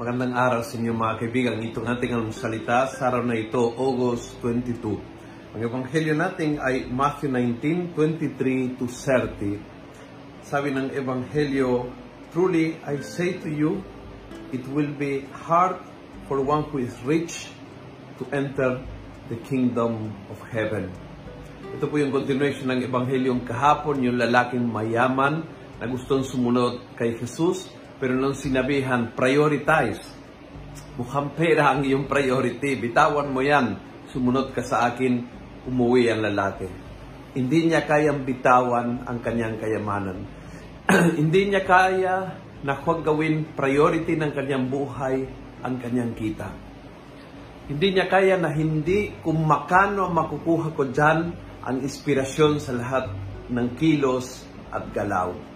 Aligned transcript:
Magandang 0.00 0.32
araw 0.32 0.64
sa 0.64 0.80
inyo 0.80 0.96
mga 0.96 1.14
kaibigan. 1.20 1.60
Itong 1.60 1.84
ating 1.84 2.16
almusalita 2.16 2.88
sa 2.88 3.12
araw 3.12 3.20
na 3.20 3.36
ito, 3.36 3.60
August 3.60 4.32
22. 4.40 4.96
Ang 5.52 5.60
ebanghelyo 5.60 6.16
natin 6.16 6.56
ay 6.56 6.88
Matthew 6.88 7.28
19, 7.28 7.92
23 7.92 8.80
to 8.80 8.88
30. 8.88 9.60
Sabi 10.40 10.72
ng 10.72 10.88
ebanghelyo, 10.96 11.92
Truly 12.32 12.80
I 12.80 13.04
say 13.04 13.44
to 13.44 13.52
you, 13.52 13.84
it 14.56 14.64
will 14.72 14.88
be 14.96 15.28
hard 15.44 15.76
for 16.24 16.40
one 16.40 16.64
who 16.72 16.80
is 16.80 16.96
rich 17.04 17.52
to 18.16 18.24
enter 18.32 18.80
the 19.28 19.36
kingdom 19.44 20.16
of 20.32 20.40
heaven. 20.48 20.88
Ito 21.76 21.84
po 21.92 22.00
yung 22.00 22.08
continuation 22.08 22.72
ng 22.72 22.88
ebanghelyong 22.88 23.44
kahapon, 23.44 24.00
yung 24.00 24.16
lalaking 24.16 24.64
mayaman 24.64 25.44
na 25.76 25.84
gustong 25.84 26.24
sumunod 26.24 26.88
kay 26.96 27.20
Jesus 27.20 27.68
pero 28.00 28.16
nung 28.16 28.32
sinabihan, 28.32 29.12
prioritize. 29.12 30.00
Mukhang 30.96 31.36
pera 31.36 31.76
ang 31.76 31.84
iyong 31.84 32.08
priority. 32.08 32.80
Bitawan 32.80 33.28
mo 33.28 33.44
yan. 33.44 33.76
Sumunod 34.08 34.56
ka 34.56 34.64
sa 34.64 34.88
akin, 34.88 35.20
umuwi 35.68 36.08
ang 36.08 36.24
lalaki. 36.24 36.64
Hindi 37.36 37.68
niya 37.68 37.84
kayang 37.84 38.24
bitawan 38.24 39.04
ang 39.04 39.20
kanyang 39.20 39.60
kayamanan. 39.60 40.18
Hindi 41.20 41.52
niya 41.52 41.62
kaya 41.62 42.16
na 42.64 42.72
huwag 42.74 43.04
gawin 43.06 43.52
priority 43.54 44.16
ng 44.16 44.32
kanyang 44.32 44.66
buhay 44.66 45.28
ang 45.60 45.78
kanyang 45.78 46.16
kita. 46.16 46.50
Hindi 47.70 47.94
niya 47.94 48.10
kaya 48.10 48.34
na 48.34 48.50
hindi 48.50 49.14
kung 49.22 49.46
makano 49.46 50.10
makukuha 50.10 50.74
ko 50.74 50.90
dyan 50.90 51.30
ang 51.62 51.76
inspirasyon 51.78 52.58
sa 52.58 52.74
lahat 52.74 53.06
ng 53.46 53.78
kilos 53.78 54.42
at 54.74 54.90
galaw 54.90 55.49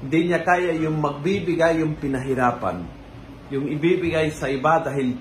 hindi 0.00 0.32
niya 0.32 0.40
kaya 0.40 0.72
yung 0.80 0.96
magbibigay 0.96 1.84
yung 1.84 2.00
pinahirapan. 2.00 2.88
Yung 3.52 3.68
ibibigay 3.68 4.32
sa 4.32 4.48
iba 4.48 4.80
dahil 4.80 5.20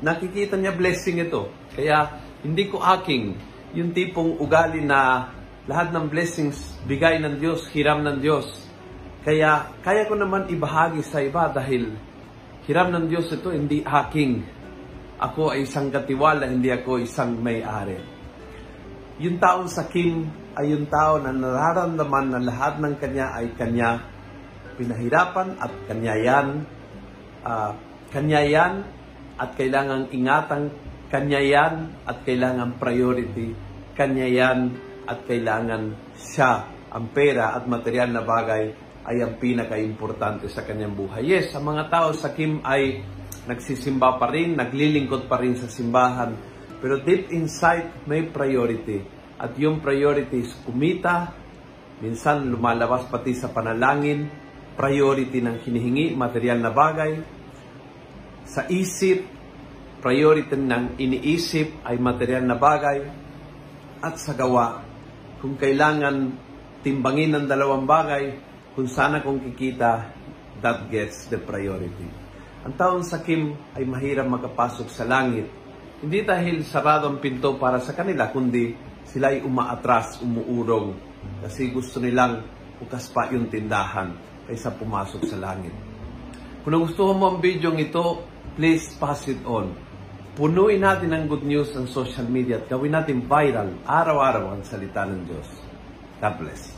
nakikita 0.00 0.56
niya 0.56 0.72
blessing 0.72 1.20
ito. 1.20 1.52
Kaya 1.76 2.16
hindi 2.40 2.64
ko 2.70 2.80
aking 2.80 3.36
yung 3.76 3.92
tipong 3.92 4.40
ugali 4.40 4.80
na 4.80 5.30
lahat 5.68 5.92
ng 5.92 6.08
blessings 6.08 6.80
bigay 6.88 7.20
ng 7.20 7.36
Diyos, 7.36 7.68
hiram 7.76 8.00
ng 8.00 8.24
Diyos. 8.24 8.48
Kaya 9.20 9.68
kaya 9.84 10.08
ko 10.08 10.16
naman 10.16 10.48
ibahagi 10.48 11.04
sa 11.04 11.20
iba 11.20 11.52
dahil 11.52 11.92
hiram 12.64 12.88
ng 12.88 13.04
Diyos 13.12 13.28
ito, 13.28 13.52
hindi 13.52 13.84
aking. 13.84 14.56
Ako 15.18 15.52
ay 15.52 15.66
isang 15.66 15.92
katiwala, 15.92 16.48
hindi 16.48 16.72
ako 16.72 17.04
isang 17.04 17.36
may-ari. 17.36 18.00
Yung 19.18 19.36
taong 19.36 19.66
sakim 19.68 20.30
ay 20.58 20.74
yung 20.74 20.90
tao 20.90 21.22
na 21.22 21.30
nararamdaman 21.30 22.34
na 22.34 22.42
lahat 22.42 22.82
ng 22.82 22.98
kanya 22.98 23.30
ay 23.30 23.54
kanya 23.54 24.02
pinahirapan 24.74 25.54
at 25.62 25.70
kanya 25.86 26.14
yan, 26.18 26.48
uh, 27.46 27.70
kanya 28.10 28.42
yan 28.42 28.74
at 29.38 29.54
kailangang 29.54 30.10
ingatan, 30.10 30.74
kanya 31.14 31.38
yan 31.38 31.74
at 32.02 32.26
kailangan 32.26 32.74
priority, 32.74 33.54
kanya 33.94 34.26
yan 34.26 34.74
at 35.06 35.22
kailangan 35.30 35.94
siya, 36.18 36.66
ang 36.90 37.06
pera 37.14 37.54
at 37.54 37.70
material 37.70 38.10
na 38.10 38.26
bagay 38.26 38.74
ay 39.06 39.16
ang 39.22 39.38
pinaka-importante 39.38 40.50
sa 40.50 40.66
kanyang 40.66 40.98
buhay. 40.98 41.22
Yes, 41.22 41.54
ang 41.54 41.70
mga 41.70 41.86
tao 41.86 42.10
sa 42.18 42.34
Kim 42.34 42.60
ay 42.66 42.98
nagsisimba 43.46 44.18
pa 44.18 44.26
rin, 44.26 44.58
naglilingkod 44.58 45.30
pa 45.30 45.38
rin 45.38 45.54
sa 45.54 45.70
simbahan, 45.70 46.34
pero 46.82 46.98
deep 47.02 47.30
inside 47.30 48.06
may 48.10 48.26
priority 48.26 49.17
at 49.38 49.54
yung 49.54 49.78
priorities 49.78 50.50
kumita, 50.66 51.30
minsan 52.02 52.50
lumalabas 52.50 53.06
pati 53.06 53.38
sa 53.38 53.54
panalangin, 53.54 54.26
priority 54.74 55.38
ng 55.38 55.62
hinihingi, 55.62 56.18
material 56.18 56.58
na 56.58 56.74
bagay. 56.74 57.22
Sa 58.42 58.66
isip, 58.66 59.22
priority 60.02 60.58
ng 60.58 60.98
iniisip 60.98 61.86
ay 61.86 62.02
material 62.02 62.50
na 62.50 62.58
bagay. 62.58 62.98
At 64.02 64.18
sa 64.18 64.34
gawa, 64.34 64.82
kung 65.38 65.54
kailangan 65.54 66.34
timbangin 66.82 67.34
ng 67.38 67.46
dalawang 67.46 67.86
bagay, 67.86 68.34
kung 68.74 68.90
sana 68.90 69.22
kung 69.22 69.38
kikita, 69.38 70.14
that 70.58 70.90
gets 70.90 71.30
the 71.30 71.38
priority. 71.38 72.06
Ang 72.66 72.74
taong 72.74 73.06
sakim 73.06 73.54
ay 73.78 73.86
mahirap 73.86 74.26
makapasok 74.26 74.90
sa 74.90 75.06
langit. 75.06 75.46
Hindi 76.02 76.26
dahil 76.26 76.62
sarado 76.66 77.06
ang 77.06 77.22
pinto 77.22 77.54
para 77.58 77.78
sa 77.78 77.94
kanila, 77.94 78.30
kundi 78.30 78.74
sila 79.08 79.32
ay 79.32 79.40
umaatras, 79.40 80.20
umuurong 80.20 80.92
kasi 81.40 81.72
gusto 81.72 81.98
nilang 81.98 82.44
bukas 82.78 83.10
pa 83.10 83.32
yung 83.32 83.48
tindahan 83.48 84.14
kaysa 84.46 84.72
pumasok 84.76 85.24
sa 85.26 85.36
langit. 85.40 85.74
Kung 86.62 86.76
nagustuhan 86.76 87.16
mo 87.16 87.32
ang 87.32 87.38
video 87.40 87.72
ito, 87.74 88.22
please 88.54 88.92
pass 89.00 89.24
it 89.26 89.40
on. 89.48 89.72
Punuin 90.38 90.84
natin 90.84 91.10
ang 91.10 91.26
good 91.26 91.42
news 91.42 91.74
ng 91.74 91.90
social 91.90 92.28
media 92.30 92.62
at 92.62 92.70
gawin 92.70 92.94
natin 92.94 93.26
viral 93.26 93.74
araw-araw 93.82 94.54
ang 94.54 94.62
salita 94.62 95.02
ng 95.02 95.26
Diyos. 95.26 95.48
God 96.22 96.34
bless. 96.38 96.77